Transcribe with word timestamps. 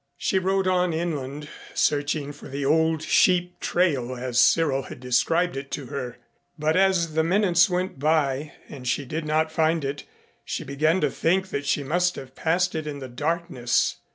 She 0.17 0.39
rode 0.39 0.65
on 0.67 0.93
inland 0.93 1.47
searching 1.75 2.31
for 2.31 2.47
the 2.47 2.65
old 2.65 3.03
sheep 3.03 3.59
trail 3.59 4.15
as 4.15 4.39
Cyril 4.39 4.81
had 4.89 4.99
described 4.99 5.55
it 5.55 5.69
to 5.73 5.85
her, 5.93 6.17
but 6.57 6.75
as 6.75 7.13
the 7.13 7.23
minutes 7.23 7.69
went 7.69 7.99
by 7.99 8.51
and 8.67 8.87
she 8.87 9.05
did 9.05 9.25
not 9.27 9.51
find 9.51 9.85
it 9.85 10.05
she 10.43 10.63
began 10.63 11.01
to 11.01 11.11
think 11.11 11.49
that 11.49 11.67
she 11.67 11.83
must 11.83 12.15
have 12.15 12.33
passed 12.33 12.73
it 12.73 12.87
in 12.87 12.97
the 12.97 13.07
darkness. 13.09 13.97